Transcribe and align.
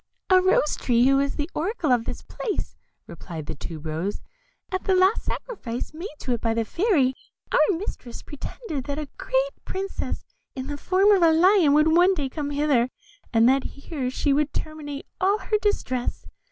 "A 0.31 0.41
Rose 0.41 0.77
tree, 0.77 1.05
who 1.07 1.19
is 1.19 1.35
the 1.35 1.47
oracle 1.53 1.91
of 1.91 2.05
this 2.05 2.23
place," 2.23 2.75
replied 3.05 3.45
the 3.45 3.53
Tube 3.53 3.85
rose, 3.85 4.19
"at 4.71 4.85
the 4.85 4.95
last 4.95 5.23
sacrifice 5.25 5.93
made 5.93 6.07
to 6.21 6.33
it 6.33 6.41
by 6.41 6.55
the 6.55 6.65
Fairy, 6.65 7.13
our 7.51 7.77
mistress, 7.77 8.23
predicted 8.23 8.85
that 8.85 8.97
a 8.97 9.09
great 9.19 9.53
princess, 9.63 10.25
in 10.55 10.65
the 10.65 10.75
form 10.77 11.11
of 11.11 11.21
a 11.21 11.31
lion, 11.31 11.73
would 11.73 11.95
one 11.95 12.15
day 12.15 12.29
come 12.29 12.49
hither, 12.49 12.89
and 13.31 13.47
that 13.47 13.63
here 13.63 14.09
she 14.09 14.33
would 14.33 14.53
terminate 14.55 15.05
all 15.21 15.37
her 15.37 15.57
distress. 15.61 16.25